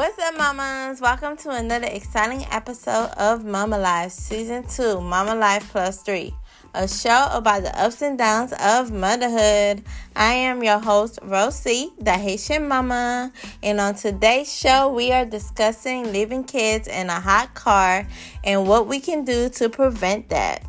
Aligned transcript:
What's 0.00 0.18
up, 0.18 0.34
mamas? 0.34 0.98
Welcome 0.98 1.36
to 1.36 1.50
another 1.50 1.86
exciting 1.86 2.46
episode 2.50 3.10
of 3.18 3.44
Mama 3.44 3.76
Life 3.76 4.12
Season 4.12 4.66
2, 4.66 4.98
Mama 4.98 5.34
Life 5.34 5.68
Plus 5.72 6.00
3, 6.00 6.34
a 6.72 6.88
show 6.88 7.28
about 7.30 7.64
the 7.64 7.78
ups 7.78 8.00
and 8.00 8.16
downs 8.16 8.54
of 8.58 8.90
motherhood. 8.92 9.84
I 10.16 10.32
am 10.32 10.64
your 10.64 10.78
host, 10.78 11.18
Rosie, 11.22 11.92
the 11.98 12.12
Haitian 12.12 12.66
mama, 12.66 13.30
and 13.62 13.78
on 13.78 13.94
today's 13.94 14.50
show, 14.50 14.90
we 14.90 15.12
are 15.12 15.26
discussing 15.26 16.10
leaving 16.14 16.44
kids 16.44 16.88
in 16.88 17.10
a 17.10 17.20
hot 17.20 17.52
car 17.52 18.08
and 18.42 18.66
what 18.66 18.86
we 18.86 19.00
can 19.00 19.26
do 19.26 19.50
to 19.50 19.68
prevent 19.68 20.30
that. 20.30 20.64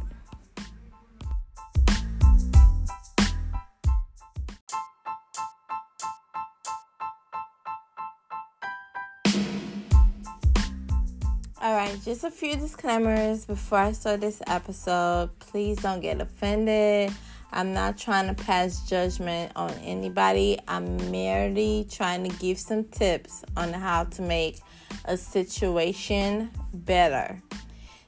Just 12.12 12.26
a 12.26 12.30
few 12.30 12.58
disclaimers 12.58 13.46
before 13.46 13.78
I 13.78 13.94
start 13.94 14.20
this 14.20 14.42
episode. 14.46 15.30
Please 15.40 15.78
don't 15.78 16.02
get 16.02 16.20
offended. 16.20 17.10
I'm 17.54 17.74
not 17.74 17.98
trying 17.98 18.28
to 18.28 18.44
pass 18.44 18.86
judgment 18.86 19.54
on 19.56 19.72
anybody. 19.82 20.60
I'm 20.68 20.98
merely 21.10 21.88
trying 21.90 22.30
to 22.30 22.38
give 22.38 22.60
some 22.60 22.84
tips 22.84 23.46
on 23.56 23.72
how 23.72 24.04
to 24.04 24.22
make 24.22 24.60
a 25.06 25.16
situation 25.16 26.52
better. 26.74 27.42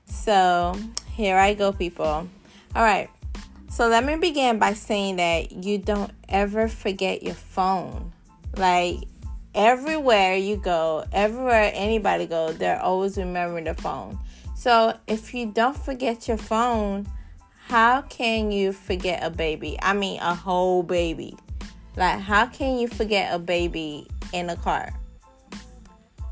So, 0.03 0.77
here 1.13 1.37
I 1.37 1.53
go, 1.53 1.71
people. 1.71 2.27
All 2.75 2.83
right, 2.83 3.09
so 3.69 3.87
let 3.87 4.03
me 4.03 4.17
begin 4.17 4.59
by 4.59 4.73
saying 4.73 5.15
that 5.15 5.63
you 5.63 5.77
don't 5.77 6.11
ever 6.27 6.67
forget 6.67 7.23
your 7.23 7.35
phone. 7.35 8.11
Like, 8.57 8.97
everywhere 9.55 10.35
you 10.35 10.57
go, 10.57 11.05
everywhere 11.11 11.71
anybody 11.73 12.25
goes, 12.25 12.57
they're 12.57 12.81
always 12.81 13.17
remembering 13.17 13.65
the 13.65 13.73
phone. 13.73 14.19
So 14.55 14.97
if 15.07 15.33
you 15.33 15.47
don't 15.47 15.77
forget 15.77 16.27
your 16.27 16.37
phone, 16.37 17.07
how 17.67 18.01
can 18.03 18.51
you 18.51 18.73
forget 18.73 19.23
a 19.23 19.29
baby? 19.29 19.77
I 19.81 19.93
mean, 19.93 20.19
a 20.19 20.35
whole 20.35 20.83
baby. 20.83 21.35
Like, 21.95 22.19
how 22.19 22.47
can 22.47 22.77
you 22.77 22.87
forget 22.87 23.33
a 23.33 23.39
baby 23.39 24.07
in 24.31 24.49
a 24.49 24.55
car? 24.55 24.93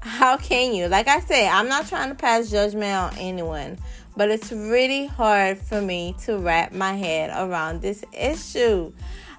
How 0.02 0.38
can 0.38 0.74
you? 0.74 0.88
Like 0.88 1.08
I 1.08 1.20
said, 1.20 1.48
I'm 1.50 1.68
not 1.68 1.88
trying 1.88 2.10
to 2.10 2.16
pass 2.16 2.50
judgment 2.50 2.92
on 2.92 3.18
anyone, 3.20 3.78
but 4.18 4.30
it's 4.30 4.52
really 4.52 5.06
hard 5.06 5.60
for 5.60 5.82
me 5.82 6.16
to 6.24 6.38
wrap 6.38 6.74
my 6.74 6.94
head 6.94 7.30
around 7.36 7.82
this 7.82 8.04
issue. 8.12 8.92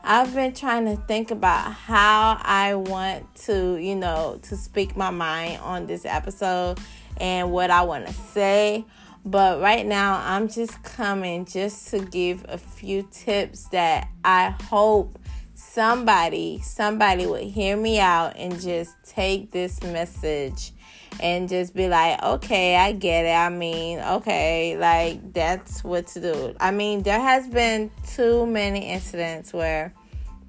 I've 0.04 0.34
been 0.34 0.52
trying 0.52 0.86
to 0.86 0.96
think 0.96 1.30
about 1.30 1.72
how 1.72 2.36
I 2.42 2.74
want 2.74 3.32
to, 3.46 3.76
you 3.76 3.94
know, 3.94 4.40
to 4.42 4.56
speak 4.56 4.96
my 4.96 5.10
mind 5.10 5.60
on 5.60 5.86
this 5.86 6.04
episode 6.04 6.80
and 7.18 7.52
what 7.52 7.70
I 7.70 7.82
want 7.82 8.08
to 8.08 8.12
say. 8.12 8.84
But 9.24 9.60
right 9.60 9.86
now, 9.86 10.20
I'm 10.24 10.48
just 10.48 10.82
coming 10.82 11.44
just 11.44 11.88
to 11.92 12.00
give 12.00 12.44
a 12.48 12.58
few 12.58 13.08
tips 13.12 13.68
that 13.68 14.08
I 14.24 14.50
hope 14.64 15.20
somebody, 15.54 16.60
somebody 16.62 17.26
would 17.26 17.44
hear 17.44 17.76
me 17.76 18.00
out 18.00 18.36
and 18.36 18.60
just 18.60 18.94
take 19.04 19.52
this 19.52 19.80
message 19.84 20.72
and 21.22 21.48
just 21.48 21.74
be 21.74 21.88
like, 21.88 22.20
okay, 22.20 22.76
I 22.76 22.92
get 22.92 23.24
it. 23.24 23.34
I 23.34 23.48
mean, 23.48 24.00
okay, 24.00 24.76
like 24.76 25.32
that's 25.32 25.84
what 25.84 26.08
to 26.08 26.20
do. 26.20 26.54
I 26.60 26.72
mean, 26.72 27.04
there 27.04 27.20
has 27.20 27.46
been 27.46 27.92
too 28.08 28.44
many 28.44 28.90
incidents 28.90 29.52
where 29.52 29.94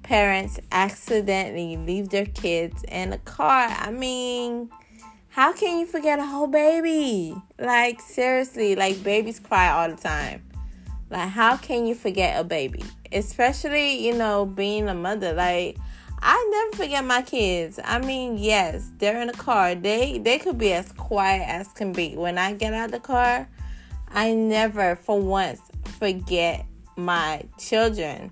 parents 0.02 0.58
accidentally 0.72 1.76
leave 1.76 2.10
their 2.10 2.26
kids 2.26 2.84
in 2.88 3.12
a 3.12 3.18
car. 3.18 3.68
I 3.70 3.92
mean, 3.92 4.68
how 5.28 5.52
can 5.52 5.78
you 5.78 5.86
forget 5.86 6.18
a 6.18 6.26
whole 6.26 6.48
baby? 6.48 7.36
Like 7.58 8.00
seriously, 8.00 8.74
like 8.74 9.02
babies 9.04 9.38
cry 9.38 9.70
all 9.70 9.88
the 9.88 10.00
time. 10.00 10.42
Like 11.08 11.28
how 11.28 11.56
can 11.56 11.86
you 11.86 11.94
forget 11.94 12.38
a 12.38 12.42
baby? 12.42 12.82
Especially, 13.12 14.04
you 14.04 14.14
know, 14.14 14.44
being 14.44 14.88
a 14.88 14.94
mother. 14.94 15.32
Like 15.32 15.78
I 16.26 16.48
never 16.50 16.84
forget 16.84 17.04
my 17.04 17.20
kids. 17.20 17.78
I 17.84 17.98
mean, 17.98 18.38
yes, 18.38 18.90
they're 18.96 19.20
in 19.20 19.28
a 19.28 19.34
car. 19.34 19.74
They 19.74 20.16
they 20.18 20.38
could 20.38 20.56
be 20.56 20.72
as 20.72 20.90
quiet 20.92 21.46
as 21.46 21.68
can 21.68 21.92
be. 21.92 22.16
When 22.16 22.38
I 22.38 22.54
get 22.54 22.72
out 22.72 22.86
of 22.86 22.92
the 22.92 23.00
car, 23.00 23.46
I 24.08 24.32
never 24.32 24.96
for 24.96 25.20
once 25.20 25.60
forget 25.98 26.64
my 26.96 27.42
children. 27.58 28.30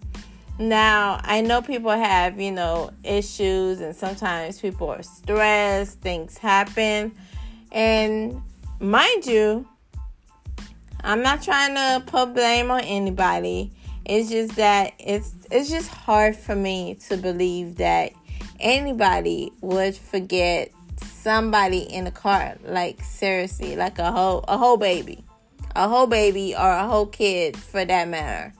Now, 0.58 1.20
I 1.22 1.42
know 1.42 1.60
people 1.60 1.90
have, 1.90 2.40
you 2.40 2.50
know, 2.50 2.90
issues 3.04 3.82
and 3.82 3.94
sometimes 3.94 4.58
people 4.58 4.88
are 4.88 5.02
stressed, 5.02 6.00
things 6.00 6.38
happen. 6.38 7.12
And 7.72 8.40
mind 8.80 9.26
you, 9.26 9.68
I'm 11.04 11.22
not 11.22 11.42
trying 11.42 11.74
to 11.74 12.06
put 12.06 12.32
blame 12.32 12.70
on 12.70 12.80
anybody. 12.80 13.70
It's 14.04 14.30
just 14.30 14.56
that 14.56 14.94
it's 14.98 15.34
it's 15.50 15.70
just 15.70 15.88
hard 15.88 16.36
for 16.36 16.56
me 16.56 16.96
to 17.08 17.16
believe 17.16 17.76
that 17.76 18.12
anybody 18.58 19.52
would 19.60 19.96
forget 19.96 20.72
somebody 20.96 21.78
in 21.78 22.06
a 22.06 22.10
car. 22.10 22.56
Like 22.64 23.02
seriously, 23.02 23.76
like 23.76 23.98
a 23.98 24.10
whole 24.10 24.44
a 24.48 24.58
whole 24.58 24.76
baby. 24.76 25.24
A 25.74 25.88
whole 25.88 26.06
baby 26.06 26.54
or 26.54 26.70
a 26.70 26.86
whole 26.86 27.06
kid 27.06 27.56
for 27.56 27.84
that 27.84 28.08
matter. 28.08 28.52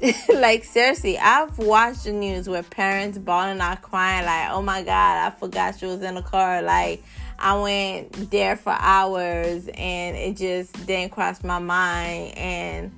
like 0.34 0.64
seriously, 0.64 1.18
I've 1.18 1.58
watched 1.58 2.04
the 2.04 2.12
news 2.12 2.48
where 2.48 2.62
parents 2.62 3.18
bawling 3.18 3.60
out 3.60 3.82
crying 3.82 4.26
like, 4.26 4.50
"Oh 4.50 4.62
my 4.62 4.82
god, 4.82 5.26
I 5.26 5.30
forgot 5.36 5.78
she 5.78 5.86
was 5.86 6.02
in 6.02 6.14
the 6.14 6.22
car." 6.22 6.62
Like 6.62 7.02
I 7.38 7.60
went 7.60 8.30
there 8.30 8.56
for 8.56 8.76
hours 8.78 9.68
and 9.74 10.16
it 10.16 10.36
just 10.36 10.86
didn't 10.86 11.12
cross 11.12 11.42
my 11.42 11.58
mind 11.58 12.36
and 12.36 12.92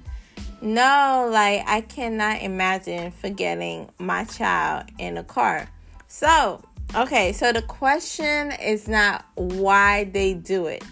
no, 0.62 1.28
like 1.32 1.62
I 1.66 1.80
cannot 1.80 2.42
imagine 2.42 3.12
forgetting 3.12 3.88
my 3.98 4.24
child 4.24 4.84
in 4.98 5.16
a 5.16 5.24
car. 5.24 5.68
So, 6.08 6.62
okay, 6.94 7.32
so 7.32 7.52
the 7.52 7.62
question 7.62 8.52
is 8.52 8.88
not 8.88 9.24
why 9.34 10.04
they 10.04 10.34
do 10.34 10.66
it 10.66 10.84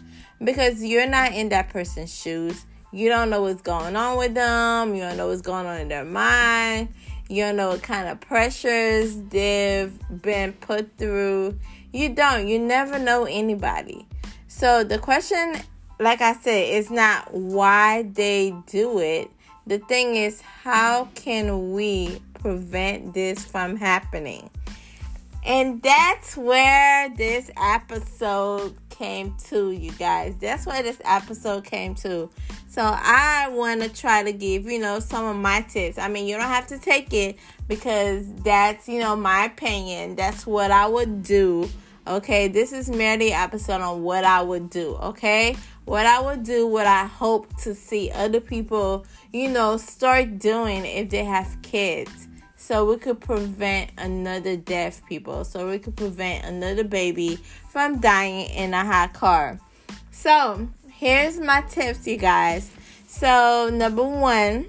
because 0.42 0.82
you're 0.82 1.08
not 1.08 1.32
in 1.32 1.50
that 1.50 1.68
person's 1.68 2.14
shoes. 2.14 2.64
You 2.92 3.10
don't 3.10 3.28
know 3.28 3.42
what's 3.42 3.60
going 3.60 3.96
on 3.96 4.16
with 4.16 4.34
them. 4.34 4.94
You 4.94 5.02
don't 5.02 5.16
know 5.16 5.28
what's 5.28 5.42
going 5.42 5.66
on 5.66 5.78
in 5.80 5.88
their 5.88 6.04
mind. 6.04 6.88
You 7.28 7.44
don't 7.44 7.56
know 7.56 7.70
what 7.70 7.82
kind 7.82 8.08
of 8.08 8.20
pressures 8.20 9.20
they've 9.28 9.92
been 10.22 10.54
put 10.54 10.96
through. 10.96 11.58
You 11.92 12.08
don't. 12.14 12.48
You 12.48 12.58
never 12.58 12.98
know 12.98 13.24
anybody. 13.24 14.06
So 14.46 14.82
the 14.82 14.98
question, 14.98 15.56
like 16.00 16.22
I 16.22 16.32
said, 16.32 16.74
is 16.74 16.90
not 16.90 17.34
why 17.34 18.04
they 18.14 18.54
do 18.66 18.98
it 18.98 19.30
the 19.68 19.78
thing 19.78 20.16
is, 20.16 20.40
how 20.40 21.08
can 21.14 21.72
we 21.72 22.20
prevent 22.40 23.12
this 23.12 23.44
from 23.44 23.76
happening? 23.76 24.50
And 25.44 25.80
that's 25.82 26.36
where 26.36 27.10
this 27.10 27.50
episode 27.56 28.74
came 28.88 29.34
to, 29.48 29.70
you 29.70 29.92
guys. 29.92 30.34
That's 30.40 30.66
where 30.66 30.82
this 30.82 31.00
episode 31.04 31.64
came 31.64 31.94
to. 31.96 32.28
So 32.66 32.82
I 32.82 33.48
want 33.50 33.82
to 33.82 33.88
try 33.88 34.22
to 34.22 34.32
give, 34.32 34.64
you 34.64 34.78
know, 34.78 35.00
some 35.00 35.24
of 35.26 35.36
my 35.36 35.60
tips. 35.62 35.98
I 35.98 36.08
mean, 36.08 36.26
you 36.26 36.36
don't 36.36 36.48
have 36.48 36.66
to 36.68 36.78
take 36.78 37.12
it 37.12 37.38
because 37.68 38.26
that's, 38.42 38.88
you 38.88 39.00
know, 39.00 39.16
my 39.16 39.44
opinion. 39.44 40.16
That's 40.16 40.46
what 40.46 40.70
I 40.70 40.86
would 40.86 41.22
do. 41.22 41.68
Okay, 42.06 42.48
this 42.48 42.72
is 42.72 42.88
merely 42.88 43.32
episode 43.32 43.82
on 43.82 44.02
what 44.02 44.24
I 44.24 44.40
would 44.40 44.70
do. 44.70 44.96
Okay, 44.96 45.56
what 45.88 46.04
I 46.04 46.20
would 46.20 46.44
do, 46.44 46.66
what 46.66 46.86
I 46.86 47.06
hope 47.06 47.56
to 47.62 47.74
see 47.74 48.10
other 48.10 48.40
people, 48.40 49.06
you 49.32 49.48
know, 49.48 49.78
start 49.78 50.38
doing 50.38 50.84
if 50.84 51.08
they 51.08 51.24
have 51.24 51.56
kids. 51.62 52.28
So 52.56 52.84
we 52.84 52.98
could 52.98 53.20
prevent 53.20 53.92
another 53.96 54.54
death, 54.56 55.00
people. 55.08 55.44
So 55.44 55.70
we 55.70 55.78
could 55.78 55.96
prevent 55.96 56.44
another 56.44 56.84
baby 56.84 57.36
from 57.70 58.00
dying 58.00 58.50
in 58.50 58.74
a 58.74 58.84
hot 58.84 59.14
car. 59.14 59.58
So 60.10 60.68
here's 60.90 61.40
my 61.40 61.62
tips, 61.62 62.06
you 62.06 62.18
guys. 62.18 62.70
So 63.06 63.70
number 63.72 64.02
one, 64.02 64.66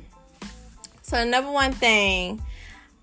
so 1.01 1.25
number 1.25 1.51
one 1.51 1.73
thing 1.73 2.41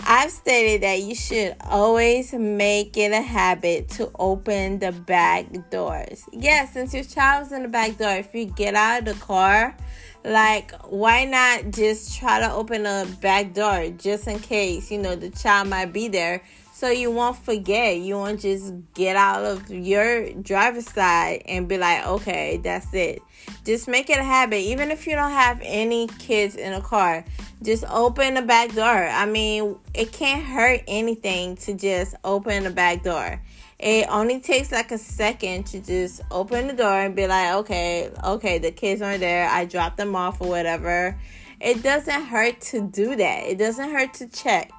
I've 0.00 0.31
stated 0.31 0.82
that 0.82 1.00
you 1.00 1.14
should 1.14 1.56
always 1.62 2.32
make 2.32 2.96
it 2.96 3.12
a 3.12 3.22
habit 3.22 3.88
to 3.90 4.10
open 4.19 4.78
the 4.78 4.93
back 4.93 5.46
doors. 5.70 6.25
Yeah, 6.32 6.66
since 6.66 6.94
your 6.94 7.04
child's 7.04 7.52
in 7.52 7.62
the 7.62 7.69
back 7.69 7.98
door, 7.98 8.12
if 8.12 8.34
you 8.34 8.44
get 8.44 8.75
out 8.75 9.00
of 9.00 9.04
the 9.06 9.25
car, 9.25 9.76
like 10.25 10.72
why 10.84 11.25
not 11.25 11.72
just 11.72 12.19
try 12.19 12.40
to 12.40 12.52
open 12.52 12.84
the 12.84 13.08
back 13.20 13.52
door 13.54 13.90
just 13.96 14.26
in 14.26 14.38
case, 14.38 14.90
you 14.90 14.98
know, 14.98 15.16
the 15.16 15.31
child 15.31 15.69
might 15.69 15.93
be 15.93 16.08
there 16.08 16.43
so 16.76 16.90
you 16.90 17.11
won't 17.11 17.38
forget. 17.38 17.96
You 17.96 18.17
won't 18.17 18.38
just 18.38 18.75
get 18.93 19.17
out 19.17 19.46
of 19.46 19.70
your 19.70 20.31
driver's 20.34 20.87
side 20.87 21.43
and 21.46 21.67
be 21.67 21.78
like, 21.78 22.06
okay, 22.06 22.58
that's 22.62 22.93
it. 22.93 23.23
Just 23.64 23.88
make 23.88 24.11
it 24.11 24.19
a 24.19 24.23
habit. 24.23 24.58
Even 24.58 24.90
if 24.90 25.06
you 25.06 25.14
don't 25.14 25.31
have 25.31 25.58
any 25.62 26.06
kids 26.19 26.55
in 26.55 26.75
a 26.75 26.82
car, 26.82 27.25
just 27.62 27.82
open 27.88 28.34
the 28.34 28.43
back 28.43 28.75
door. 28.75 28.84
I 28.84 29.25
mean, 29.25 29.78
it 29.94 30.12
can't 30.12 30.44
hurt 30.44 30.82
anything 30.87 31.56
to 31.56 31.73
just 31.73 32.14
open 32.25 32.64
the 32.64 32.70
back 32.70 33.02
door. 33.02 33.40
It 33.79 34.06
only 34.11 34.40
takes 34.40 34.70
like 34.70 34.93
a 34.93 34.99
second 34.99 35.64
to 35.69 35.81
just 35.81 36.20
open 36.31 36.67
the 36.67 36.75
door 36.75 37.00
and 37.00 37.17
be 37.17 37.26
like, 37.26 37.55
okay, 37.55 38.11
okay, 38.22 38.58
the 38.58 38.70
kids 38.70 39.00
aren't 39.00 39.20
there. 39.20 39.49
I 39.49 39.64
dropped 39.64 39.96
them 39.96 40.14
off 40.14 40.43
or 40.43 40.49
whatever. 40.49 41.19
It 41.58 41.82
doesn't 41.82 42.25
hurt 42.26 42.61
to 42.72 42.87
do 42.87 43.17
that. 43.17 43.44
It 43.44 43.56
doesn't 43.56 43.90
hurt 43.90 44.12
to 44.14 44.29
check. 44.29 44.70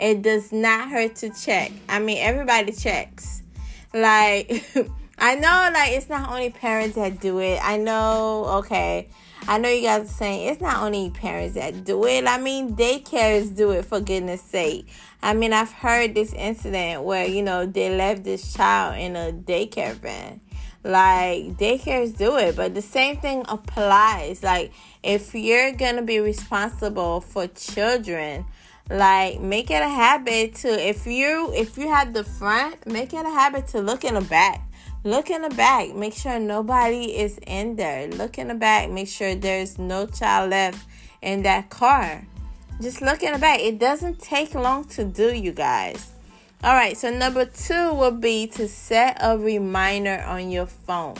It 0.00 0.22
does 0.22 0.50
not 0.50 0.88
hurt 0.88 1.16
to 1.16 1.28
check. 1.28 1.72
I 1.86 1.98
mean, 1.98 2.16
everybody 2.18 2.72
checks. 2.72 3.42
Like, 3.92 4.64
I 5.18 5.34
know, 5.34 5.70
like, 5.74 5.92
it's 5.92 6.08
not 6.08 6.30
only 6.30 6.48
parents 6.48 6.94
that 6.96 7.20
do 7.20 7.38
it. 7.40 7.60
I 7.62 7.76
know, 7.76 8.46
okay. 8.60 9.10
I 9.46 9.58
know 9.58 9.68
you 9.68 9.82
guys 9.82 10.06
are 10.06 10.14
saying 10.14 10.48
it's 10.48 10.62
not 10.62 10.82
only 10.82 11.10
parents 11.10 11.54
that 11.54 11.84
do 11.84 12.06
it. 12.06 12.26
I 12.26 12.38
mean, 12.38 12.76
daycares 12.76 13.54
do 13.54 13.72
it 13.72 13.84
for 13.84 14.00
goodness 14.00 14.40
sake. 14.40 14.88
I 15.22 15.34
mean, 15.34 15.52
I've 15.52 15.72
heard 15.72 16.14
this 16.14 16.32
incident 16.32 17.02
where, 17.02 17.26
you 17.26 17.42
know, 17.42 17.66
they 17.66 17.94
left 17.94 18.24
this 18.24 18.54
child 18.54 18.98
in 18.98 19.16
a 19.16 19.32
daycare 19.32 19.96
van. 19.96 20.40
Like, 20.82 21.58
daycares 21.58 22.16
do 22.16 22.38
it, 22.38 22.56
but 22.56 22.74
the 22.74 22.80
same 22.80 23.18
thing 23.18 23.44
applies. 23.48 24.42
Like, 24.42 24.72
if 25.02 25.34
you're 25.34 25.72
going 25.72 25.96
to 25.96 26.02
be 26.02 26.20
responsible 26.20 27.20
for 27.20 27.46
children, 27.48 28.46
like 28.90 29.40
make 29.40 29.70
it 29.70 29.82
a 29.82 29.88
habit 29.88 30.56
to 30.56 30.68
if 30.68 31.06
you 31.06 31.52
if 31.54 31.78
you 31.78 31.88
have 31.88 32.12
the 32.12 32.24
front 32.24 32.86
make 32.86 33.14
it 33.14 33.24
a 33.24 33.30
habit 33.30 33.68
to 33.68 33.80
look 33.80 34.04
in 34.04 34.14
the 34.14 34.20
back. 34.20 34.66
Look 35.02 35.30
in 35.30 35.40
the 35.40 35.48
back. 35.50 35.94
Make 35.94 36.12
sure 36.12 36.38
nobody 36.38 37.16
is 37.16 37.38
in 37.46 37.76
there. 37.76 38.06
Look 38.08 38.36
in 38.36 38.48
the 38.48 38.54
back. 38.54 38.90
Make 38.90 39.08
sure 39.08 39.34
there's 39.34 39.78
no 39.78 40.04
child 40.06 40.50
left 40.50 40.86
in 41.22 41.42
that 41.44 41.70
car. 41.70 42.22
Just 42.82 43.00
look 43.00 43.22
in 43.22 43.32
the 43.32 43.38
back. 43.38 43.60
It 43.60 43.78
doesn't 43.78 44.20
take 44.20 44.54
long 44.54 44.84
to 44.88 45.04
do 45.04 45.34
you 45.34 45.52
guys. 45.52 46.10
All 46.62 46.74
right 46.74 46.96
so 46.96 47.10
number 47.10 47.46
two 47.46 47.94
would 47.94 48.20
be 48.20 48.46
to 48.48 48.68
set 48.68 49.16
a 49.20 49.38
reminder 49.38 50.22
on 50.26 50.50
your 50.50 50.66
phone 50.66 51.16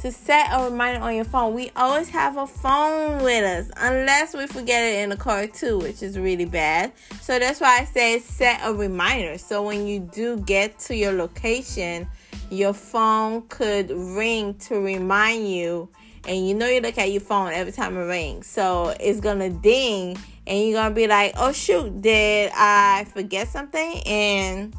to 0.00 0.10
set 0.10 0.48
a 0.52 0.64
reminder 0.64 1.00
on 1.00 1.14
your 1.14 1.24
phone. 1.24 1.54
We 1.54 1.70
always 1.76 2.08
have 2.08 2.36
a 2.36 2.46
phone 2.46 3.22
with 3.22 3.44
us, 3.44 3.70
unless 3.76 4.34
we 4.34 4.46
forget 4.46 4.82
it 4.82 5.02
in 5.02 5.10
the 5.10 5.16
car 5.16 5.46
too, 5.46 5.78
which 5.78 6.02
is 6.02 6.18
really 6.18 6.44
bad. 6.44 6.92
So 7.20 7.38
that's 7.38 7.60
why 7.60 7.78
I 7.80 7.84
say 7.84 8.18
set 8.18 8.60
a 8.64 8.72
reminder. 8.72 9.38
So 9.38 9.62
when 9.62 9.86
you 9.86 10.00
do 10.00 10.38
get 10.40 10.78
to 10.80 10.96
your 10.96 11.12
location, 11.12 12.08
your 12.50 12.72
phone 12.72 13.42
could 13.48 13.90
ring 13.90 14.54
to 14.54 14.80
remind 14.80 15.48
you. 15.48 15.88
And 16.26 16.48
you 16.48 16.54
know 16.54 16.68
you 16.68 16.80
look 16.80 16.98
at 16.98 17.10
your 17.10 17.20
phone 17.20 17.52
every 17.52 17.72
time 17.72 17.96
it 17.96 18.00
rings. 18.00 18.46
So 18.46 18.94
it's 19.00 19.20
gonna 19.20 19.50
ding 19.50 20.16
and 20.46 20.64
you're 20.64 20.80
gonna 20.80 20.94
be 20.94 21.06
like, 21.06 21.34
oh 21.36 21.52
shoot, 21.52 22.00
did 22.00 22.50
I 22.54 23.06
forget 23.12 23.48
something? 23.48 24.02
And 24.06 24.74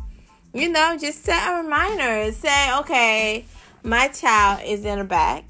you 0.54 0.70
know, 0.70 0.96
just 0.98 1.24
set 1.24 1.50
a 1.50 1.64
reminder. 1.64 2.32
Say, 2.32 2.78
okay, 2.80 3.46
my 3.84 4.08
child 4.08 4.62
is 4.66 4.86
in 4.86 5.00
the 5.00 5.06
back. 5.06 5.46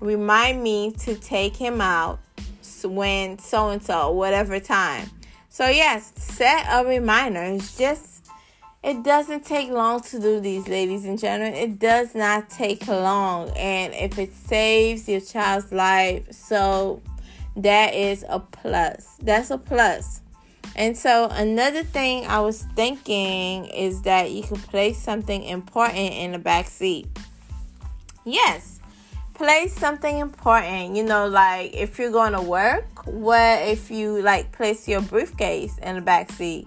Remind 0.00 0.62
me 0.62 0.92
to 1.00 1.14
take 1.16 1.56
him 1.56 1.80
out 1.80 2.20
when 2.84 3.38
so 3.38 3.70
and 3.70 3.82
so, 3.82 4.10
whatever 4.12 4.58
time. 4.60 5.10
So, 5.48 5.68
yes, 5.68 6.12
set 6.16 6.66
a 6.70 6.86
reminder. 6.86 7.42
It's 7.42 7.76
just, 7.76 8.28
it 8.82 9.02
doesn't 9.02 9.44
take 9.44 9.68
long 9.68 10.00
to 10.02 10.20
do 10.20 10.40
these, 10.40 10.68
ladies 10.68 11.04
and 11.04 11.18
gentlemen. 11.18 11.54
It 11.54 11.78
does 11.78 12.14
not 12.14 12.48
take 12.48 12.86
long. 12.86 13.50
And 13.56 13.92
if 13.94 14.18
it 14.18 14.34
saves 14.34 15.08
your 15.08 15.20
child's 15.20 15.72
life, 15.72 16.32
so 16.32 17.02
that 17.56 17.94
is 17.94 18.24
a 18.28 18.40
plus. 18.40 19.16
That's 19.20 19.50
a 19.50 19.58
plus. 19.58 20.22
And 20.76 20.96
so, 20.96 21.28
another 21.32 21.82
thing 21.82 22.26
I 22.26 22.40
was 22.40 22.62
thinking 22.76 23.66
is 23.66 24.02
that 24.02 24.30
you 24.30 24.42
could 24.42 24.62
place 24.62 24.98
something 25.02 25.42
important 25.42 25.98
in 25.98 26.32
the 26.32 26.38
back 26.38 26.68
seat. 26.68 27.08
Yes. 28.24 28.80
Place 29.34 29.74
something 29.74 30.18
important. 30.18 30.96
You 30.96 31.04
know, 31.04 31.26
like 31.26 31.74
if 31.74 31.98
you're 31.98 32.10
going 32.10 32.32
to 32.32 32.42
work, 32.42 33.06
what 33.06 33.62
if 33.62 33.90
you 33.90 34.20
like 34.22 34.52
place 34.52 34.86
your 34.86 35.00
briefcase 35.00 35.78
in 35.78 35.96
the 35.96 36.02
back 36.02 36.30
seat? 36.32 36.66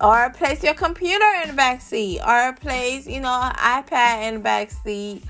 Or 0.00 0.30
place 0.30 0.62
your 0.62 0.74
computer 0.74 1.28
in 1.42 1.48
the 1.48 1.54
back 1.54 1.80
seat, 1.80 2.20
or 2.20 2.52
place, 2.60 3.08
you 3.08 3.20
know, 3.20 3.50
iPad 3.54 4.28
in 4.28 4.34
the 4.34 4.40
back 4.40 4.70
seat, 4.70 5.24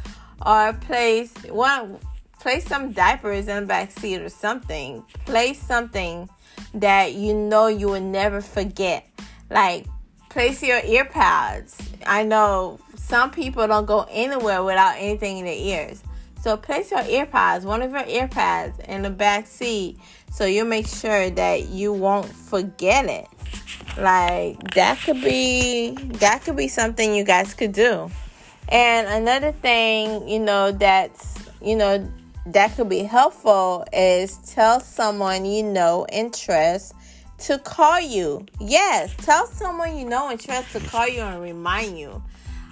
or 0.45 0.75
place 0.75 1.33
one 1.49 1.99
place 2.41 2.67
some 2.67 2.93
diapers 2.93 3.49
in 3.49 3.63
the 3.63 3.67
back 3.67 3.91
seat 3.91 4.21
or 4.21 4.29
something. 4.29 5.03
Place 5.25 5.59
something 5.59 6.29
that 6.75 7.15
you 7.15 7.33
know 7.33 7.69
you 7.69 7.89
will 7.89 8.03
never 8.03 8.43
forget. 8.43 9.09
Like 9.51 9.87
place 10.29 10.63
your 10.63 10.81
ear 10.85 11.07
pads. 11.07 11.79
I 12.05 12.23
know 12.23 12.81
some 13.07 13.31
people 13.31 13.67
don't 13.67 13.85
go 13.85 14.07
anywhere 14.11 14.65
without 14.65 14.97
anything 14.97 15.39
in 15.39 15.45
their 15.45 15.55
ears. 15.55 16.03
So 16.41 16.57
place 16.57 16.91
your 16.91 17.01
earpods, 17.01 17.65
one 17.65 17.83
of 17.83 17.91
your 17.91 18.03
earpads 18.03 18.81
in 18.81 19.03
the 19.03 19.11
back 19.11 19.47
seat 19.47 19.99
so 20.31 20.47
you 20.47 20.65
make 20.65 20.87
sure 20.87 21.31
that 21.31 21.69
you 21.69 21.93
won't 21.93 22.27
forget 22.27 23.05
it. 23.07 23.27
Like 23.99 24.75
that 24.75 24.99
could 25.05 25.21
be 25.21 25.93
that 26.19 26.43
could 26.45 26.57
be 26.57 26.69
something 26.69 27.15
you 27.15 27.25
guys 27.25 27.55
could 27.55 27.73
do. 27.73 28.11
And 28.69 29.07
another 29.07 29.53
thing, 29.53 30.27
you 30.27 30.41
know, 30.41 30.73
that's 30.73 31.39
you 31.63 31.77
know 31.77 32.11
that 32.47 32.75
could 32.75 32.89
be 32.89 33.03
helpful 33.03 33.85
is 33.93 34.39
tell 34.39 34.81
someone 34.81 35.45
you 35.45 35.63
know 35.63 36.07
and 36.11 36.35
trust 36.35 36.95
to 37.39 37.59
call 37.59 38.01
you. 38.01 38.47
Yes, 38.61 39.15
tell 39.19 39.47
someone 39.47 39.97
you 39.97 40.05
know 40.07 40.31
and 40.31 40.41
trust 40.41 40.73
to 40.73 40.81
call 40.81 41.07
you 41.07 41.21
and 41.21 41.43
remind 41.43 41.99
you. 41.99 42.23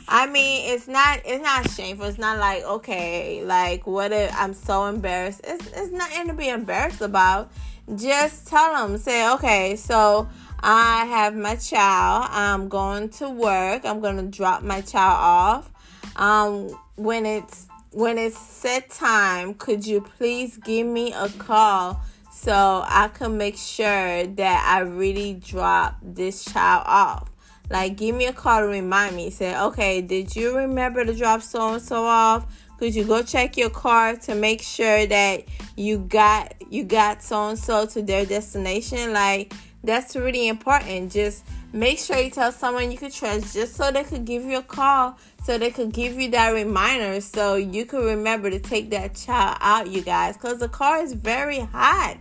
I 0.08 0.26
mean, 0.26 0.75
it's 0.75 0.88
not 0.88 1.20
it's 1.25 1.43
not 1.43 1.70
shameful. 1.70 2.06
It's 2.06 2.19
not 2.19 2.38
like 2.38 2.64
okay, 2.64 3.43
like 3.44 3.87
what 3.87 4.12
if 4.12 4.34
I'm 4.34 4.54
so 4.54 4.87
embarrassed. 4.87 5.40
It's 5.44 5.66
it's 5.69 5.93
nothing 5.93 6.28
to 6.28 6.34
be 6.34 6.49
embarrassed 6.49 7.00
about. 7.00 7.50
Just 7.96 8.46
tell 8.46 8.75
them, 8.75 8.96
say, 8.96 9.28
okay, 9.34 9.75
so 9.76 10.28
I 10.60 11.04
have 11.06 11.34
my 11.34 11.56
child. 11.56 12.28
I'm 12.31 12.69
going 12.69 13.08
to 13.10 13.28
work. 13.28 13.84
I'm 13.84 14.00
to 14.00 14.22
drop 14.22 14.62
my 14.62 14.81
child 14.81 15.16
off. 15.19 15.70
Um, 16.16 16.69
when 16.96 17.26
it's 17.26 17.66
when 17.90 18.19
it's 18.19 18.38
set 18.38 18.90
time, 18.90 19.54
could 19.54 19.84
you 19.87 20.00
please 20.00 20.56
give 20.58 20.87
me 20.87 21.12
a 21.12 21.28
call 21.28 22.00
so 22.31 22.84
I 22.87 23.08
can 23.08 23.37
make 23.37 23.56
sure 23.56 24.26
that 24.26 24.64
I 24.66 24.81
really 24.81 25.34
drop 25.34 25.97
this 26.02 26.44
child 26.44 26.85
off? 26.87 27.31
Like, 27.71 27.97
give 27.97 28.14
me 28.14 28.26
a 28.26 28.33
call 28.33 28.61
to 28.61 28.66
remind 28.66 29.16
me. 29.16 29.31
Say, 29.31 29.59
okay, 29.59 30.00
did 30.00 30.35
you 30.37 30.57
remember 30.57 31.04
to 31.04 31.14
drop 31.14 31.42
so 31.42 31.75
and 31.75 31.83
so 31.83 32.04
off? 32.04 32.47
Could 32.78 32.95
you 32.95 33.04
go 33.04 33.23
check 33.23 33.57
your 33.57 33.71
car 33.71 34.16
to 34.16 34.35
make 34.35 34.61
sure 34.61 35.07
that 35.07 35.45
you 35.76 35.99
got 35.99 36.54
you 36.69 36.85
got 36.85 37.23
so 37.23 37.50
and 37.50 37.59
so 37.59 37.87
to 37.87 38.02
their 38.02 38.26
destination? 38.26 39.12
Like, 39.12 39.54
that's 39.85 40.16
really 40.16 40.49
important. 40.49 41.12
Just 41.12 41.45
make 41.73 41.99
sure 41.99 42.19
you 42.19 42.31
tell 42.31 42.52
someone 42.52 42.90
you 42.90 42.99
could 42.99 43.12
trust 43.12 43.54
just 43.54 43.76
so 43.76 43.90
they 43.90 44.04
could 44.04 44.25
give 44.25 44.45
you 44.45 44.59
a 44.59 44.62
call 44.62 45.16
so 45.42 45.57
they 45.57 45.71
could 45.71 45.92
give 45.92 46.21
you 46.21 46.31
that 46.31 46.50
reminder 46.50 47.21
so 47.21 47.57
you 47.57 47.87
could 47.87 48.04
remember 48.04 48.50
to 48.50 48.59
take 48.59 48.90
that 48.90 49.14
child 49.14 49.57
out 49.61 49.90
you 49.90 50.02
guys 50.02 50.37
because 50.37 50.59
the 50.59 50.69
car 50.69 50.99
is 50.99 51.14
very 51.14 51.61
hot 51.61 52.19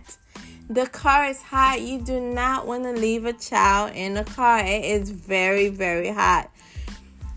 the 0.74 0.86
car 0.86 1.26
is 1.26 1.40
hot. 1.42 1.80
You 1.80 2.00
do 2.00 2.20
not 2.20 2.66
want 2.66 2.84
to 2.84 2.92
leave 2.92 3.24
a 3.24 3.32
child 3.32 3.94
in 3.94 4.14
the 4.14 4.24
car. 4.24 4.60
It 4.60 4.84
is 4.84 5.10
very, 5.10 5.68
very 5.68 6.08
hot. 6.08 6.50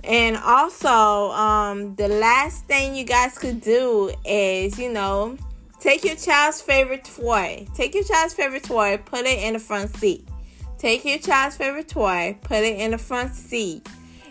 And 0.03 0.37
also, 0.37 1.31
um, 1.31 1.95
the 1.95 2.07
last 2.07 2.65
thing 2.65 2.95
you 2.95 3.03
guys 3.03 3.37
could 3.37 3.61
do 3.61 4.11
is, 4.23 4.77
you 4.77 4.91
know, 4.91 5.37
take 5.79 6.03
your 6.03 6.15
child's 6.15 6.61
favorite 6.61 7.05
toy. 7.05 7.67
Take 7.75 7.95
your 7.95 8.03
child's 8.03 8.33
favorite 8.33 8.63
toy, 8.63 8.97
put 9.03 9.21
it 9.21 9.43
in 9.43 9.53
the 9.53 9.59
front 9.59 9.95
seat. 9.97 10.27
Take 10.77 11.05
your 11.05 11.17
child's 11.17 11.57
favorite 11.57 11.87
toy, 11.87 12.37
put 12.43 12.57
it 12.57 12.79
in 12.79 12.91
the 12.91 12.97
front 12.97 13.33
seat. 13.33 13.87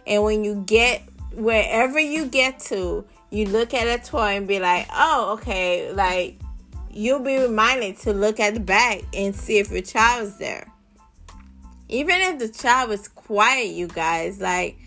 And 0.06 0.22
when 0.22 0.44
you 0.44 0.62
get 0.66 1.02
wherever 1.32 1.98
you 1.98 2.26
get 2.26 2.60
to, 2.60 3.04
you 3.30 3.46
look 3.46 3.74
at 3.74 3.88
a 3.88 4.02
toy 4.02 4.36
and 4.36 4.46
be 4.46 4.60
like, 4.60 4.86
oh, 4.92 5.32
okay, 5.32 5.92
like 5.92 6.38
you'll 6.94 7.20
be 7.20 7.38
reminded 7.38 7.98
to 7.98 8.12
look 8.12 8.40
at 8.40 8.54
the 8.54 8.60
back 8.60 9.02
and 9.12 9.34
see 9.34 9.58
if 9.58 9.70
your 9.70 9.82
child 9.82 10.28
is 10.28 10.38
there. 10.38 10.70
Even 11.88 12.16
if 12.20 12.38
the 12.38 12.48
child 12.48 12.90
is 12.92 13.08
quiet, 13.08 13.68
you 13.68 13.86
guys, 13.86 14.40
like 14.40 14.78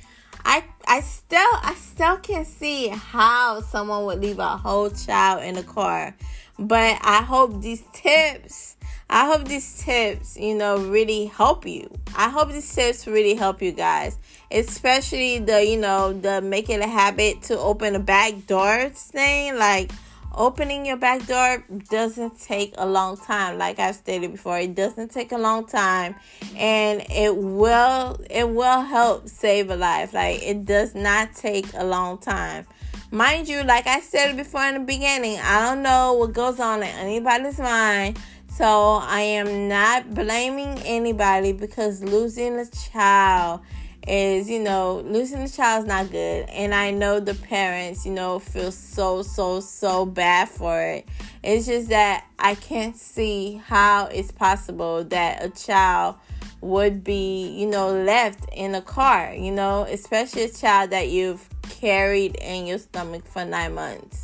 I 0.44 0.64
I 0.88 1.02
still 1.02 1.40
I 1.40 1.76
still 1.78 2.18
can't 2.18 2.48
see 2.48 2.88
how 2.88 3.62
someone 3.62 4.06
would 4.06 4.22
leave 4.22 4.40
a 4.40 4.58
whole 4.58 4.90
child 4.90 5.44
in 5.44 5.56
the 5.56 5.64
car. 5.64 6.16
But 6.60 7.00
I 7.04 7.22
hope 7.22 7.62
these 7.62 7.84
tips 7.94 8.78
I 9.10 9.26
hope 9.26 9.48
these 9.48 9.84
tips, 9.84 10.36
you 10.36 10.54
know, 10.54 10.80
really 10.80 11.28
help 11.28 11.66
you. 11.66 11.90
I 12.16 12.28
hope 12.30 12.52
these 12.52 12.74
tips 12.74 13.08
really 13.08 13.36
help 13.36 13.62
you 13.62 13.72
guys. 13.72 14.18
Especially 14.52 15.40
the, 15.40 15.64
you 15.64 15.78
know, 15.78 16.12
the 16.12 16.42
make 16.42 16.70
it 16.70 16.82
a 16.82 16.88
habit 16.88 17.42
to 17.44 17.58
open 17.58 17.94
the 17.94 18.00
back 18.00 18.48
doors 18.48 18.92
thing. 18.92 19.58
Like, 19.58 19.92
opening 20.38 20.86
your 20.86 20.98
back 20.98 21.26
door 21.26 21.64
doesn't 21.90 22.40
take 22.40 22.74
a 22.78 22.86
long 22.86 23.18
time. 23.18 23.58
Like 23.58 23.80
i've 23.80 23.96
stated 23.96 24.32
before 24.32 24.60
it 24.60 24.76
doesn't 24.76 25.12
take 25.12 25.32
a 25.32 25.38
long 25.38 25.66
time 25.66 26.16
and 26.56 27.04
it 27.10 27.36
will 27.36 28.20
it 28.30 28.48
will 28.48 28.82
help 28.82 29.28
save 29.28 29.70
a 29.70 29.76
life. 29.76 30.14
Like 30.14 30.42
it 30.44 30.66
does 30.66 30.96
not 30.96 31.36
take 31.36 31.66
a 31.74 31.84
long 31.84 32.20
time. 32.20 32.66
Mind 33.10 33.48
you 33.48 33.64
like 33.64 33.88
i 33.88 34.02
said 34.02 34.36
before 34.36 34.66
in 34.66 34.74
the 34.74 34.80
beginning 34.82 35.40
i 35.40 35.62
don't 35.62 35.82
know 35.82 36.12
what 36.12 36.34
goes 36.34 36.60
on 36.60 36.80
in 36.84 36.90
anybody's 36.90 37.58
mind 37.58 38.20
so 38.50 39.00
i 39.02 39.22
am 39.22 39.70
not 39.70 40.14
blaming 40.14 40.78
anybody 40.80 41.54
because 41.54 42.04
losing 42.04 42.60
a 42.60 42.66
child 42.66 43.62
is 44.08 44.50
you 44.50 44.60
know 44.60 45.04
losing 45.06 45.44
the 45.44 45.50
child 45.50 45.84
is 45.84 45.88
not 45.88 46.10
good. 46.12 46.50
And 46.50 46.74
i 46.74 46.92
know 46.92 47.20
the 47.20 47.34
parents 47.36 48.06
you 48.06 48.14
know 48.14 48.40
feel 48.40 48.72
so 48.72 49.22
so 49.22 49.60
so 49.60 50.06
bad 50.06 50.50
for 50.50 50.82
it. 50.82 51.08
It's 51.44 51.66
just 51.66 51.90
that 51.90 52.26
i 52.40 52.56
can't 52.56 52.96
see 52.96 53.62
how 53.66 54.08
it's 54.08 54.32
possible 54.32 55.04
that 55.06 55.44
a 55.44 55.50
child 55.50 56.16
would 56.62 57.04
be 57.04 57.48
you 57.50 57.68
know 57.68 57.92
left 57.92 58.50
in 58.52 58.74
a 58.74 58.82
car 58.82 59.32
you 59.32 59.52
know 59.52 59.84
especially 59.84 60.42
a 60.42 60.50
child 60.50 60.90
that 60.90 61.10
you've 61.10 61.48
carried 61.80 62.36
in 62.38 62.66
your 62.66 62.80
stomach 62.80 63.26
for 63.26 63.46
nine 63.46 63.76
months. 63.76 64.24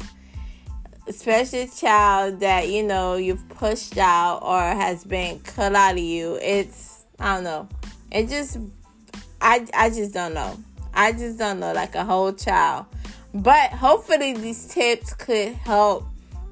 Especially 1.08 1.62
a 1.62 1.68
child 1.68 2.40
that 2.40 2.70
you 2.70 2.84
know 2.84 3.16
you've 3.16 3.48
pushed 3.50 3.98
out 3.98 4.40
or 4.42 4.60
has 4.60 5.04
been 5.04 5.40
cut 5.40 5.76
out 5.76 5.94
of 5.94 6.00
you. 6.00 6.40
It's 6.42 7.06
i 7.20 7.36
don't 7.36 7.44
know. 7.44 7.68
It 8.12 8.30
just 8.30 8.58
I, 9.44 9.68
I 9.74 9.90
just 9.90 10.14
don't 10.14 10.34
know. 10.34 10.58
I 10.94 11.12
just 11.12 11.38
don't 11.38 11.60
know, 11.60 11.74
like 11.74 11.96
a 11.96 12.06
whole 12.06 12.32
child. 12.32 12.86
But 13.34 13.72
hopefully, 13.72 14.34
these 14.34 14.68
tips 14.68 15.14
could 15.14 15.50
help, 15.50 16.06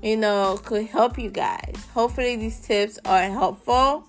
you 0.03 0.17
know, 0.17 0.59
could 0.63 0.87
help 0.87 1.17
you 1.17 1.29
guys. 1.29 1.75
Hopefully, 1.93 2.35
these 2.35 2.59
tips 2.59 2.99
are 3.05 3.23
helpful. 3.23 4.03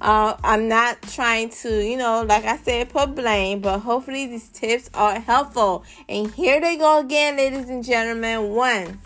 Uh, 0.00 0.36
I'm 0.44 0.68
not 0.68 1.00
trying 1.02 1.48
to, 1.48 1.82
you 1.82 1.96
know, 1.96 2.22
like 2.22 2.44
I 2.44 2.58
said, 2.58 2.90
put 2.90 3.14
blame, 3.14 3.60
but 3.60 3.78
hopefully, 3.78 4.26
these 4.26 4.48
tips 4.50 4.90
are 4.92 5.18
helpful. 5.18 5.84
And 6.06 6.30
here 6.30 6.60
they 6.60 6.76
go 6.76 6.98
again, 6.98 7.38
ladies 7.38 7.70
and 7.70 7.82
gentlemen. 7.82 8.50
One, 8.50 9.00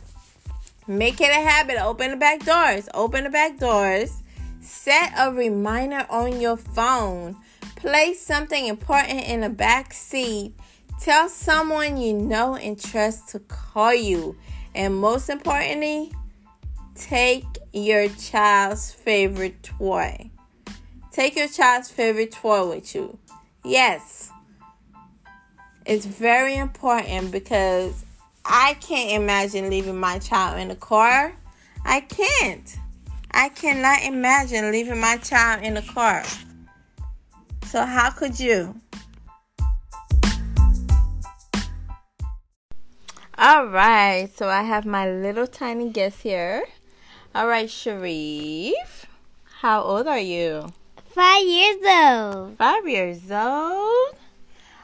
make 0.89 1.21
it 1.21 1.31
a 1.31 1.49
habit. 1.49 1.81
Open 1.81 2.11
the 2.11 2.17
back 2.17 2.45
doors. 2.45 2.89
Open 2.93 3.23
the 3.23 3.31
back 3.31 3.59
doors. 3.59 4.21
Set 4.61 5.13
a 5.17 5.31
reminder 5.33 6.07
on 6.11 6.41
your 6.41 6.57
phone 6.57 7.37
Place 7.83 8.21
something 8.21 8.69
important 8.69 9.25
in 9.25 9.41
the 9.41 9.49
back 9.49 9.93
seat. 9.93 10.55
Tell 11.01 11.29
someone 11.29 11.97
you 11.97 12.13
know 12.13 12.55
and 12.55 12.81
trust 12.81 13.31
to 13.31 13.41
call 13.41 13.93
you. 13.93 14.37
And 14.73 14.95
most 14.95 15.29
importantly, 15.29 16.13
take 16.95 17.45
your 17.73 18.07
child's 18.11 18.93
favorite 18.93 19.65
toy. 19.65 20.31
Take 21.11 21.35
your 21.35 21.49
child's 21.49 21.91
favorite 21.91 22.31
toy 22.31 22.69
with 22.69 22.95
you. 22.95 23.19
Yes, 23.65 24.31
it's 25.85 26.07
very 26.07 26.55
important 26.55 27.33
because 27.33 28.05
I 28.45 28.75
can't 28.75 29.11
imagine 29.11 29.71
leaving 29.71 29.99
my 29.99 30.21
child 30.21 30.61
in 30.61 30.69
the 30.69 30.77
car. 30.77 31.35
I 31.85 32.03
can't. 32.03 32.77
I 33.33 33.49
cannot 33.49 34.05
imagine 34.05 34.71
leaving 34.71 35.01
my 35.01 35.17
child 35.17 35.65
in 35.65 35.75
the 35.75 35.83
car. 35.83 36.23
So, 37.73 37.87
how 37.87 38.11
could 38.11 38.39
you? 38.39 38.75
All 43.39 43.67
right, 43.69 44.29
so 44.37 44.47
I 44.47 44.63
have 44.63 44.85
my 44.85 45.11
little 45.11 45.47
tiny 45.47 45.89
guest 45.89 46.21
here. 46.21 46.65
All 47.35 47.49
right, 47.49 47.71
Sharif, 47.71 49.07
how 49.63 49.81
old 49.81 50.07
are 50.07 50.19
you? 50.19 50.71
Five 51.15 51.47
years 51.47 51.79
old. 51.87 52.59
Five 52.59 52.87
years 52.87 53.33
old? 53.33 54.17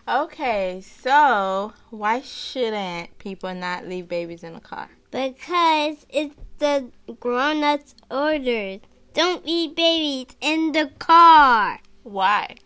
Okay, 0.09 0.81
so 0.81 1.75
why 1.91 2.23
shouldn't 2.23 3.19
people 3.19 3.53
not 3.53 3.87
leave 3.87 4.09
babies 4.09 4.43
in 4.43 4.55
the 4.55 4.61
car? 4.61 4.89
Because 5.11 6.07
it's 6.09 6.35
the 6.59 6.91
grown 7.21 7.63
ups' 7.65 7.95
orders. 8.11 8.81
Don't 9.13 9.45
leave 9.45 9.77
babies 9.77 10.35
in 10.41 10.73
the 10.73 10.91
car. 10.99 11.81
Why? 12.03 12.57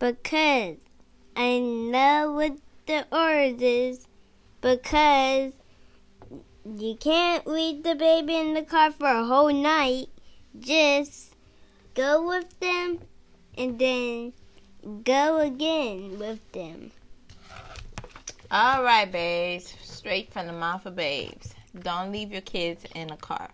Because 0.00 0.78
I 1.36 1.58
know 1.60 2.32
what 2.32 2.56
the 2.86 3.06
orders 3.12 3.60
is 3.60 4.08
because 4.62 5.52
you 6.64 6.96
can't 6.96 7.46
leave 7.46 7.84
the 7.84 7.94
baby 7.94 8.34
in 8.34 8.54
the 8.54 8.62
car 8.62 8.90
for 8.90 9.06
a 9.06 9.24
whole 9.24 9.52
night. 9.52 10.08
Just 10.58 11.36
go 11.94 12.26
with 12.26 12.58
them 12.60 12.98
and 13.56 13.78
then 13.78 14.32
go 15.04 15.38
again 15.38 16.18
with 16.18 16.50
them. 16.52 16.90
All 18.50 18.82
right, 18.82 19.10
babes. 19.10 19.74
Straight 19.82 20.32
from 20.32 20.46
the 20.46 20.52
mouth 20.52 20.86
of 20.86 20.96
babes. 20.96 21.54
Don't 21.78 22.10
leave 22.10 22.32
your 22.32 22.40
kids 22.40 22.84
in 22.94 23.08
the 23.08 23.16
car. 23.16 23.50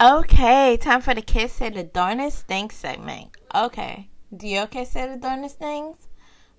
Okay, 0.00 0.76
time 0.76 1.00
for 1.00 1.14
the 1.14 1.22
kids 1.22 1.52
say 1.52 1.70
the 1.70 1.84
darnest 1.84 2.48
things 2.48 2.74
segment. 2.74 3.36
Okay, 3.54 4.08
do 4.36 4.48
your 4.48 4.66
kids 4.66 4.90
say 4.90 5.06
the 5.06 5.16
darnest 5.16 5.60
things? 5.60 6.08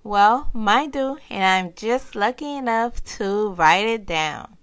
Well, 0.06 0.50
mine 0.54 0.92
do, 0.92 1.18
and 1.30 1.44
I'm 1.44 1.74
just 1.76 2.16
lucky 2.16 2.56
enough 2.56 3.04
to 3.18 3.50
write 3.50 3.88
it 3.88 4.06
down. 4.06 4.56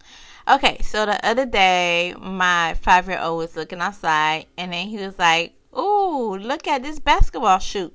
Okay, 0.49 0.79
so 0.81 1.05
the 1.05 1.23
other 1.23 1.45
day, 1.45 2.15
my 2.19 2.73
five 2.81 3.09
year 3.09 3.21
old 3.21 3.41
was 3.41 3.57
looking 3.57 3.83
outside, 3.83 4.47
and 4.57 4.73
then 4.73 4.89
he 4.89 4.97
was 4.97 5.19
like, 5.19 5.53
Ooh, 5.77 6.35
look 6.39 6.67
at 6.67 6.83
this 6.83 6.99
basketball 6.99 7.59
shoot. 7.59 7.95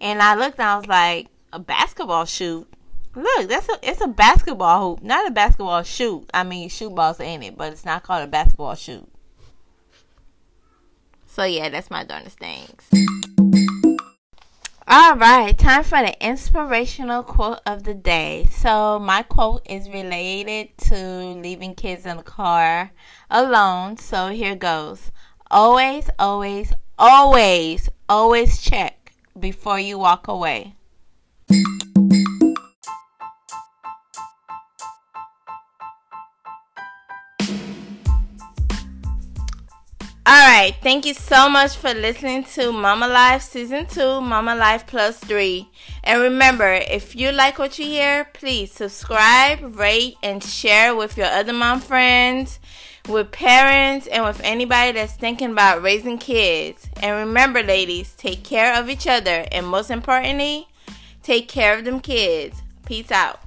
And 0.00 0.22
I 0.22 0.36
looked 0.36 0.60
and 0.60 0.68
I 0.68 0.76
was 0.76 0.86
like, 0.86 1.26
A 1.52 1.58
basketball 1.58 2.24
shoot? 2.24 2.68
Look, 3.16 3.48
that's 3.48 3.68
a 3.68 3.78
it's 3.82 4.00
a 4.00 4.06
basketball 4.06 4.90
hoop, 4.94 5.02
not 5.02 5.26
a 5.26 5.32
basketball 5.32 5.82
shoot. 5.82 6.30
I 6.32 6.44
mean, 6.44 6.68
shoot 6.68 6.94
balls 6.94 7.18
in 7.18 7.42
it, 7.42 7.56
but 7.56 7.72
it's 7.72 7.84
not 7.84 8.04
called 8.04 8.22
a 8.22 8.28
basketball 8.28 8.76
shoot. 8.76 9.08
So 11.34 11.42
yeah, 11.42 11.68
that's 11.68 11.90
my 11.90 12.04
darnest 12.04 12.38
things. 12.38 12.88
All 14.86 15.16
right, 15.16 15.58
time 15.58 15.82
for 15.82 16.00
the 16.00 16.14
inspirational 16.24 17.24
quote 17.24 17.58
of 17.66 17.82
the 17.82 17.92
day. 17.92 18.46
So, 18.52 19.00
my 19.00 19.24
quote 19.24 19.62
is 19.68 19.88
related 19.88 20.78
to 20.90 20.94
leaving 20.94 21.74
kids 21.74 22.06
in 22.06 22.18
the 22.18 22.22
car 22.22 22.92
alone. 23.32 23.96
So, 23.96 24.28
here 24.28 24.54
goes. 24.54 25.10
Always, 25.50 26.08
always, 26.20 26.72
always, 26.96 27.88
always 28.08 28.62
check 28.62 29.12
before 29.36 29.80
you 29.80 29.98
walk 29.98 30.28
away. 30.28 30.76
All 40.26 40.32
right, 40.32 40.74
thank 40.80 41.04
you 41.04 41.12
so 41.12 41.50
much 41.50 41.76
for 41.76 41.92
listening 41.92 42.44
to 42.54 42.72
Mama 42.72 43.06
Life 43.06 43.42
Season 43.42 43.84
2, 43.84 44.22
Mama 44.22 44.54
Life 44.54 44.86
Plus 44.86 45.18
3. 45.18 45.68
And 46.02 46.18
remember, 46.18 46.72
if 46.72 47.14
you 47.14 47.30
like 47.30 47.58
what 47.58 47.78
you 47.78 47.84
hear, 47.84 48.24
please 48.32 48.72
subscribe, 48.72 49.76
rate, 49.76 50.16
and 50.22 50.42
share 50.42 50.96
with 50.96 51.18
your 51.18 51.26
other 51.26 51.52
mom 51.52 51.82
friends, 51.82 52.58
with 53.06 53.32
parents, 53.32 54.06
and 54.06 54.24
with 54.24 54.40
anybody 54.42 54.92
that's 54.92 55.12
thinking 55.12 55.50
about 55.50 55.82
raising 55.82 56.16
kids. 56.16 56.88
And 57.02 57.28
remember, 57.28 57.62
ladies, 57.62 58.14
take 58.16 58.44
care 58.44 58.80
of 58.80 58.88
each 58.88 59.06
other, 59.06 59.44
and 59.52 59.66
most 59.66 59.90
importantly, 59.90 60.68
take 61.22 61.48
care 61.48 61.76
of 61.76 61.84
them 61.84 62.00
kids. 62.00 62.62
Peace 62.86 63.12
out. 63.12 63.40